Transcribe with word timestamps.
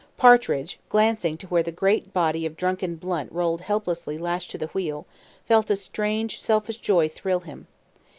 Partridge, 0.17 0.79
glancing 0.89 1.37
to 1.37 1.45
where 1.45 1.61
the 1.61 1.71
great 1.71 2.11
body 2.11 2.43
of 2.47 2.57
drunken 2.57 2.95
Blunt 2.95 3.31
rolled 3.31 3.61
helplessly 3.61 4.17
lashed 4.17 4.49
to 4.49 4.57
the 4.57 4.65
wheel, 4.69 5.05
felt 5.47 5.69
a 5.69 5.75
strange 5.75 6.41
selfish 6.41 6.77
joy 6.79 7.07
thrill 7.07 7.41
him. 7.41 7.67